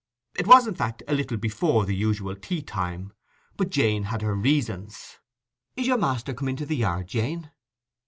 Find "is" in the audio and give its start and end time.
5.75-5.85